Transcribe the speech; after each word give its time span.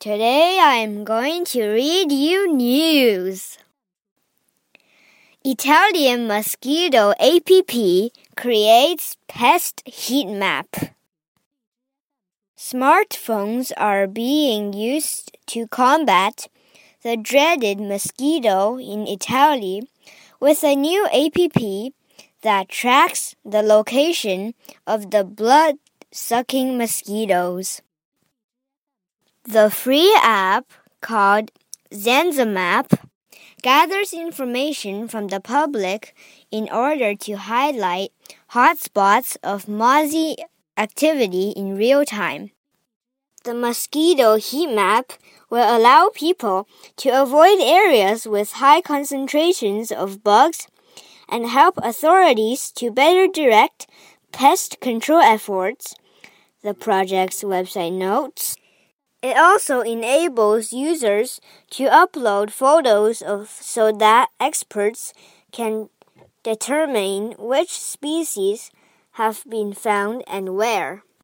Today 0.00 0.58
I'm 0.58 1.04
going 1.04 1.44
to 1.52 1.68
read 1.68 2.10
you 2.10 2.50
news. 2.50 3.58
Italian 5.44 6.26
mosquito 6.26 7.12
APP 7.20 8.10
creates 8.34 9.18
pest 9.28 9.82
heat 9.84 10.24
map. 10.24 10.96
Smartphones 12.56 13.72
are 13.76 14.06
being 14.06 14.72
used 14.72 15.36
to 15.48 15.68
combat 15.68 16.48
the 17.02 17.18
dreaded 17.18 17.78
mosquito 17.78 18.78
in 18.78 19.06
Italy 19.06 19.82
with 20.40 20.64
a 20.64 20.74
new 20.74 21.04
APP 21.12 21.92
that 22.40 22.70
tracks 22.70 23.36
the 23.44 23.60
location 23.60 24.54
of 24.86 25.10
the 25.10 25.24
blood 25.24 25.76
sucking 26.10 26.78
mosquitoes. 26.78 27.82
The 29.44 29.70
free 29.70 30.14
app 30.20 30.66
called 31.00 31.50
ZanzaMapp 31.90 32.92
gathers 33.62 34.12
information 34.12 35.08
from 35.08 35.28
the 35.28 35.40
public 35.40 36.14
in 36.50 36.68
order 36.70 37.14
to 37.14 37.32
highlight 37.34 38.12
hotspots 38.52 39.38
of 39.42 39.64
mozzie 39.64 40.36
activity 40.76 41.50
in 41.56 41.74
real 41.74 42.04
time. 42.04 42.50
The 43.44 43.54
mosquito 43.54 44.36
heat 44.36 44.74
map 44.74 45.14
will 45.48 45.74
allow 45.74 46.10
people 46.12 46.68
to 46.96 47.08
avoid 47.08 47.60
areas 47.60 48.26
with 48.26 48.60
high 48.60 48.82
concentrations 48.82 49.90
of 49.90 50.22
bugs 50.22 50.68
and 51.30 51.46
help 51.46 51.78
authorities 51.78 52.70
to 52.72 52.90
better 52.90 53.26
direct 53.26 53.86
pest 54.32 54.80
control 54.80 55.20
efforts, 55.20 55.94
the 56.62 56.74
project's 56.74 57.42
website 57.42 57.92
notes. 57.92 58.56
It 59.22 59.36
also 59.36 59.80
enables 59.80 60.72
users 60.72 61.40
to 61.72 61.84
upload 61.84 62.50
photos 62.50 63.20
of 63.20 63.48
so 63.50 63.92
that 63.92 64.30
experts 64.40 65.12
can 65.52 65.90
determine 66.42 67.34
which 67.38 67.70
species 67.70 68.70
have 69.12 69.44
been 69.48 69.74
found 69.74 70.24
and 70.26 70.56
where. 70.56 71.02